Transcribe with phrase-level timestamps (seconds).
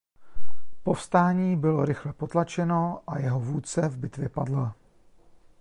[0.83, 4.71] Povstání bylo rychle potlačeno a jeho vůdce v bitvě padl.